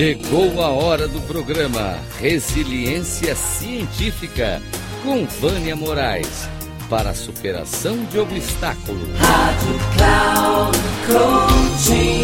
Chegou 0.00 0.62
a 0.62 0.70
hora 0.70 1.06
do 1.06 1.20
programa 1.26 1.98
Resiliência 2.18 3.36
Científica 3.36 4.62
com 5.02 5.26
Vânia 5.26 5.76
Moraes 5.76 6.48
para 6.88 7.10
a 7.10 7.14
superação 7.14 8.02
de 8.06 8.18
obstáculos. 8.18 9.10
Rádio 9.18 9.78
Cloud 9.94 10.78
Coaching. 11.06 12.22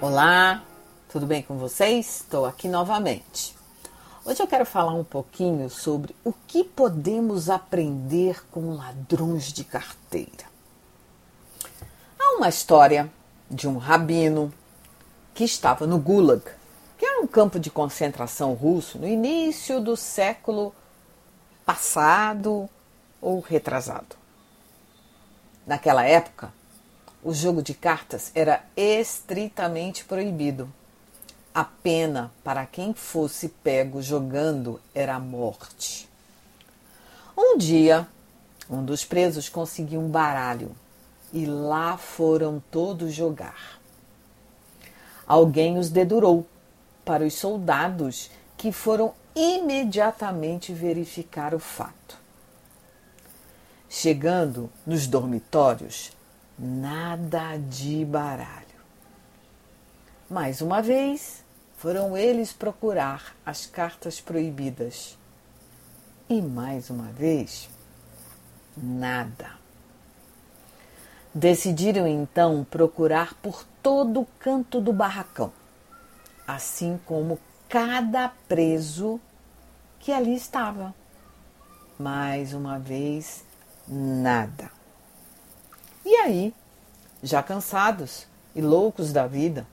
Olá, 0.00 0.64
tudo 1.10 1.26
bem 1.26 1.42
com 1.42 1.58
vocês? 1.58 2.22
Estou 2.22 2.46
aqui 2.46 2.66
novamente. 2.66 3.54
Hoje 4.24 4.42
eu 4.42 4.46
quero 4.46 4.64
falar 4.64 4.94
um 4.94 5.04
pouquinho 5.04 5.68
sobre 5.68 6.16
o 6.24 6.32
que 6.46 6.64
podemos 6.64 7.50
aprender 7.50 8.42
com 8.50 8.74
ladrões 8.74 9.52
de 9.52 9.64
carteira. 9.64 10.51
Uma 12.42 12.48
história 12.48 13.08
de 13.48 13.68
um 13.68 13.76
rabino 13.76 14.52
que 15.32 15.44
estava 15.44 15.86
no 15.86 15.96
Gulag, 15.96 16.42
que 16.98 17.06
era 17.06 17.20
um 17.20 17.26
campo 17.28 17.56
de 17.56 17.70
concentração 17.70 18.52
russo 18.52 18.98
no 18.98 19.06
início 19.06 19.80
do 19.80 19.96
século 19.96 20.74
passado 21.64 22.68
ou 23.20 23.38
retrasado. 23.38 24.16
Naquela 25.64 26.04
época, 26.04 26.52
o 27.22 27.32
jogo 27.32 27.62
de 27.62 27.74
cartas 27.74 28.32
era 28.34 28.64
estritamente 28.76 30.04
proibido. 30.04 30.68
A 31.54 31.62
pena 31.62 32.32
para 32.42 32.66
quem 32.66 32.92
fosse 32.92 33.50
pego 33.50 34.02
jogando 34.02 34.80
era 34.92 35.14
a 35.14 35.20
morte. 35.20 36.08
Um 37.38 37.56
dia, 37.56 38.08
um 38.68 38.84
dos 38.84 39.04
presos 39.04 39.48
conseguiu 39.48 40.00
um 40.00 40.08
baralho 40.08 40.74
e 41.32 41.46
lá 41.46 41.96
foram 41.96 42.62
todos 42.70 43.12
jogar. 43.12 43.80
Alguém 45.26 45.78
os 45.78 45.88
dedurou 45.88 46.46
para 47.04 47.24
os 47.24 47.34
soldados 47.34 48.30
que 48.56 48.70
foram 48.70 49.14
imediatamente 49.34 50.72
verificar 50.72 51.54
o 51.54 51.58
fato. 51.58 52.18
Chegando 53.88 54.70
nos 54.86 55.06
dormitórios, 55.06 56.12
nada 56.58 57.56
de 57.56 58.04
baralho. 58.04 58.66
Mais 60.30 60.60
uma 60.60 60.80
vez, 60.80 61.44
foram 61.76 62.16
eles 62.16 62.52
procurar 62.52 63.34
as 63.44 63.66
cartas 63.66 64.20
proibidas. 64.20 65.18
E 66.28 66.40
mais 66.40 66.88
uma 66.88 67.10
vez, 67.12 67.68
nada. 68.76 69.61
Decidiram 71.34 72.06
então 72.06 72.62
procurar 72.70 73.32
por 73.40 73.64
todo 73.82 74.20
o 74.20 74.26
canto 74.38 74.82
do 74.82 74.92
barracão, 74.92 75.50
assim 76.46 77.00
como 77.06 77.40
cada 77.70 78.28
preso 78.46 79.18
que 79.98 80.12
ali 80.12 80.34
estava. 80.34 80.94
Mais 81.98 82.52
uma 82.52 82.78
vez, 82.78 83.46
nada. 83.88 84.70
E 86.04 86.14
aí, 86.16 86.54
já 87.22 87.42
cansados 87.42 88.26
e 88.54 88.60
loucos 88.60 89.10
da 89.10 89.26
vida, 89.26 89.66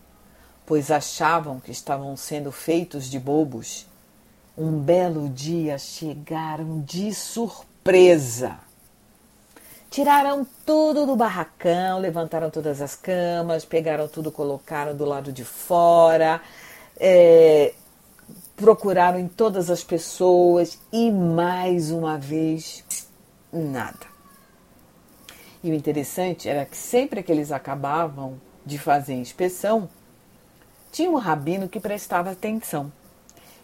pois 0.65 0.89
achavam 0.89 1.59
que 1.59 1.71
estavam 1.71 2.15
sendo 2.15 2.53
feitos 2.53 3.09
de 3.09 3.19
bobos, 3.19 3.85
um 4.57 4.79
belo 4.79 5.27
dia 5.27 5.77
chegaram 5.77 6.79
de 6.79 7.13
surpresa 7.13 8.68
Tiraram 9.89 10.45
tudo 10.67 11.07
do 11.07 11.15
barracão, 11.15 11.99
levantaram 11.99 12.51
todas 12.51 12.79
as 12.79 12.95
camas, 12.95 13.65
pegaram 13.65 14.07
tudo, 14.07 14.31
colocaram 14.31 14.95
do 14.95 15.03
lado 15.03 15.31
de 15.31 15.43
fora, 15.43 16.39
é, 16.99 17.73
procuraram 18.55 19.17
em 19.17 19.27
todas 19.27 19.67
as 19.71 19.83
pessoas 19.83 20.77
e 20.93 21.09
mais 21.09 21.89
uma 21.89 22.19
vez 22.19 22.85
nada. 23.51 24.05
E 25.63 25.71
o 25.71 25.73
interessante 25.73 26.47
era 26.47 26.65
que 26.65 26.77
sempre 26.77 27.23
que 27.23 27.31
eles 27.31 27.51
acabavam 27.51 28.39
de 28.63 28.77
fazer 28.77 29.15
inspeção, 29.15 29.89
tinha 30.91 31.09
um 31.09 31.15
rabino 31.15 31.67
que 31.67 31.79
prestava 31.79 32.29
atenção. 32.29 32.91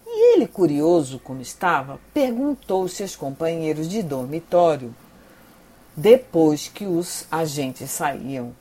E 0.08 0.34
ele, 0.34 0.48
curioso 0.48 1.20
como 1.20 1.40
estava, 1.40 2.00
perguntou 2.16 2.82
aos 2.82 2.94
seus 2.94 3.16
companheiros 3.16 3.88
de 3.88 4.02
dormitório 4.02 4.94
depois 5.96 6.68
que 6.68 6.86
os 6.86 7.26
agentes 7.32 7.90
saíam 7.92 8.56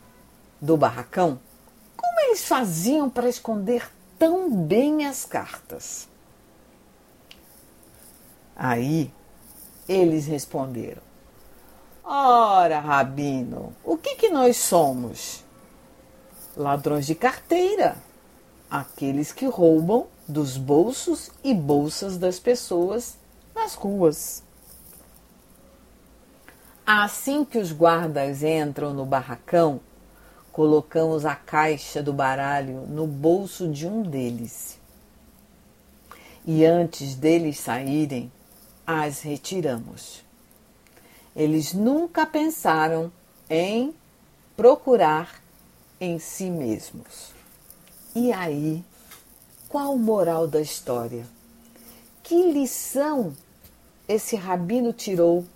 do 0.61 0.77
barracão, 0.77 1.41
como 1.97 2.21
eles 2.21 2.45
faziam 2.45 3.11
para 3.11 3.29
esconder 3.29 3.91
tão 4.19 4.51
bem 4.51 5.07
as 5.07 5.25
cartas? 5.25 6.09
Aí 8.55 9.13
eles 9.89 10.27
responderam: 10.27 11.03
Ora, 12.05 12.79
Rabino, 12.81 13.75
o 13.83 13.97
que, 13.97 14.15
que 14.17 14.29
nós 14.29 14.57
somos? 14.57 15.43
Ladrões 16.57 17.07
de 17.07 17.15
carteira, 17.15 17.97
aqueles 18.71 19.33
que 19.33 19.47
roubam 19.47 20.07
dos 20.29 20.57
bolsos 20.57 21.31
e 21.43 21.53
bolsas 21.53 22.17
das 22.17 22.39
pessoas 22.39 23.17
nas 23.55 23.75
ruas. 23.75 24.43
Assim 26.87 27.47
que 27.47 27.57
os 27.57 27.73
guardas 27.73 28.43
entram 28.43 28.93
no 28.93 29.07
barracão, 29.07 29.81
colocamos 30.53 31.25
a 31.25 31.35
caixa 31.35 32.03
do 32.03 32.13
baralho 32.13 32.83
no 32.87 33.07
bolso 33.07 33.71
de 33.71 33.87
um 33.87 34.03
deles. 34.03 34.79
E 36.45 36.63
antes 36.63 37.15
deles 37.15 37.59
saírem, 37.59 38.31
as 38.87 39.23
retiramos. 39.23 40.23
Eles 41.35 41.73
nunca 41.73 42.27
pensaram 42.27 43.11
em 43.49 43.95
procurar 44.55 45.43
em 45.99 46.19
si 46.19 46.51
mesmos. 46.51 47.33
E 48.15 48.31
aí, 48.31 48.85
qual 49.71 49.95
o 49.95 49.99
moral 49.99 50.47
da 50.47 50.61
história? 50.61 51.27
Que 52.23 52.53
lição 52.53 53.35
esse 54.07 54.37
rabino 54.37 54.93
tirou 54.93 55.47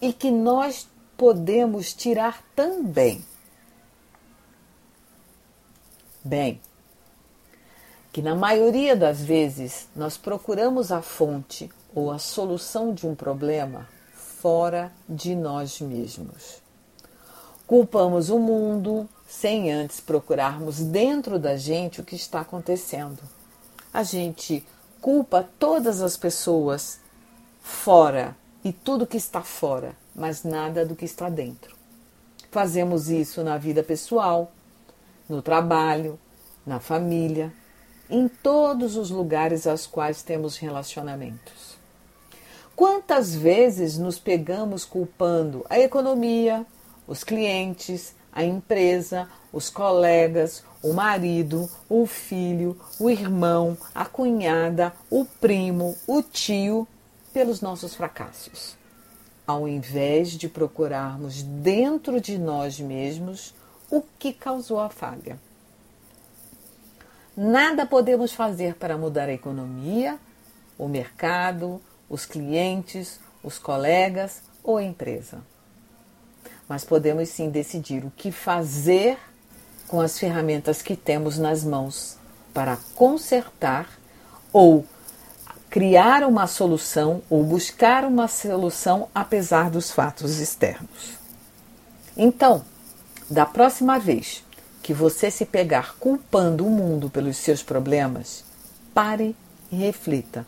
e 0.00 0.12
que 0.12 0.30
nós 0.30 0.88
podemos 1.16 1.92
tirar 1.92 2.42
também. 2.54 3.24
Bem, 6.22 6.60
que 8.12 8.22
na 8.22 8.34
maioria 8.34 8.96
das 8.96 9.20
vezes 9.20 9.88
nós 9.94 10.16
procuramos 10.16 10.90
a 10.92 11.02
fonte 11.02 11.70
ou 11.94 12.10
a 12.10 12.18
solução 12.18 12.94
de 12.94 13.06
um 13.06 13.14
problema 13.14 13.88
fora 14.14 14.92
de 15.08 15.34
nós 15.34 15.80
mesmos. 15.80 16.62
Culpamos 17.66 18.30
o 18.30 18.38
mundo 18.38 19.08
sem 19.26 19.72
antes 19.72 20.00
procurarmos 20.00 20.80
dentro 20.80 21.38
da 21.38 21.56
gente 21.56 22.00
o 22.00 22.04
que 22.04 22.14
está 22.14 22.40
acontecendo. 22.40 23.22
A 23.92 24.02
gente 24.02 24.66
culpa 25.00 25.48
todas 25.58 26.00
as 26.00 26.16
pessoas 26.16 27.00
fora 27.62 28.36
e 28.64 28.72
tudo 28.72 29.06
que 29.06 29.18
está 29.18 29.42
fora, 29.42 29.94
mas 30.14 30.42
nada 30.42 30.86
do 30.86 30.96
que 30.96 31.04
está 31.04 31.28
dentro. 31.28 31.76
Fazemos 32.50 33.10
isso 33.10 33.44
na 33.44 33.58
vida 33.58 33.82
pessoal, 33.82 34.50
no 35.28 35.42
trabalho, 35.42 36.18
na 36.66 36.80
família, 36.80 37.52
em 38.08 38.26
todos 38.26 38.96
os 38.96 39.10
lugares 39.10 39.66
aos 39.66 39.86
quais 39.86 40.22
temos 40.22 40.56
relacionamentos. 40.56 41.76
Quantas 42.74 43.34
vezes 43.34 43.98
nos 43.98 44.18
pegamos 44.18 44.84
culpando 44.84 45.64
a 45.68 45.78
economia, 45.78 46.66
os 47.06 47.22
clientes, 47.22 48.14
a 48.32 48.42
empresa, 48.42 49.28
os 49.52 49.70
colegas, 49.70 50.64
o 50.82 50.92
marido, 50.92 51.70
o 51.88 52.06
filho, 52.06 52.76
o 52.98 53.08
irmão, 53.08 53.76
a 53.94 54.04
cunhada, 54.04 54.92
o 55.10 55.24
primo, 55.24 55.96
o 56.06 56.22
tio 56.22 56.88
pelos 57.34 57.60
nossos 57.60 57.96
fracassos, 57.96 58.76
ao 59.44 59.68
invés 59.68 60.30
de 60.30 60.48
procurarmos 60.48 61.42
dentro 61.42 62.20
de 62.20 62.38
nós 62.38 62.78
mesmos 62.78 63.52
o 63.90 64.00
que 64.18 64.32
causou 64.32 64.78
a 64.78 64.88
falha. 64.88 65.38
Nada 67.36 67.84
podemos 67.84 68.32
fazer 68.32 68.76
para 68.76 68.96
mudar 68.96 69.28
a 69.28 69.32
economia, 69.32 70.16
o 70.78 70.86
mercado, 70.86 71.82
os 72.08 72.24
clientes, 72.24 73.18
os 73.42 73.58
colegas 73.58 74.40
ou 74.62 74.76
a 74.76 74.84
empresa. 74.84 75.42
Mas 76.68 76.84
podemos 76.84 77.28
sim 77.28 77.50
decidir 77.50 78.04
o 78.04 78.12
que 78.12 78.30
fazer 78.30 79.18
com 79.88 80.00
as 80.00 80.16
ferramentas 80.16 80.80
que 80.80 80.94
temos 80.94 81.36
nas 81.36 81.64
mãos 81.64 82.16
para 82.54 82.78
consertar 82.94 83.88
ou 84.52 84.86
criar 85.74 86.22
uma 86.22 86.46
solução 86.46 87.20
ou 87.28 87.42
buscar 87.42 88.04
uma 88.04 88.28
solução 88.28 89.08
apesar 89.12 89.68
dos 89.68 89.90
fatos 89.90 90.38
externos. 90.38 91.18
Então, 92.16 92.64
Da 93.28 93.44
próxima 93.44 93.98
vez 93.98 94.44
que 94.82 94.94
você 94.94 95.30
se 95.32 95.44
pegar 95.44 95.96
culpando 95.98 96.64
o 96.64 96.70
mundo 96.70 97.10
pelos 97.10 97.38
seus 97.38 97.60
problemas, 97.62 98.44
pare 98.92 99.34
e 99.72 99.76
reflita 99.76 100.46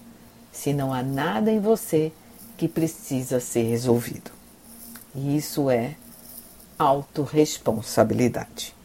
se 0.52 0.72
não 0.72 0.94
há 0.94 1.02
nada 1.02 1.50
em 1.50 1.58
você 1.58 2.12
que 2.56 2.68
precisa 2.68 3.40
ser 3.40 3.62
resolvido. 3.62 4.30
E 5.12 5.36
isso 5.36 5.68
é 5.70 5.96
autorresponsabilidade. 6.78 8.76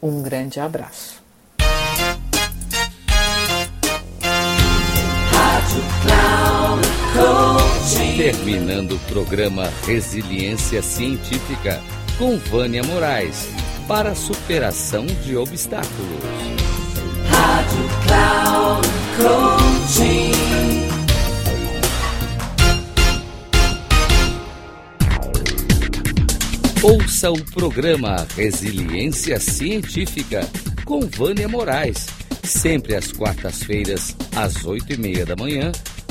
Um 0.00 0.22
grande 0.22 0.60
abraço. 0.60 1.27
Terminando 8.18 8.96
o 8.96 8.98
programa 8.98 9.72
Resiliência 9.86 10.82
Científica 10.82 11.80
com 12.18 12.36
Vânia 12.36 12.82
Moraes 12.82 13.48
para 13.86 14.10
a 14.10 14.14
superação 14.16 15.06
de 15.06 15.36
obstáculos. 15.36 15.88
Rádio 17.28 17.84
Cloud 18.08 18.88
Coaching. 19.22 20.32
Ouça 26.82 27.30
o 27.30 27.44
programa 27.52 28.26
Resiliência 28.36 29.38
Científica 29.38 30.40
com 30.84 31.02
Vânia 31.02 31.48
Moraes, 31.48 32.08
sempre 32.42 32.96
às 32.96 33.12
quartas-feiras, 33.12 34.16
às 34.34 34.64
oito 34.64 34.92
e 34.92 34.96
meia 34.96 35.24
da 35.24 35.36
manhã, 35.36 35.70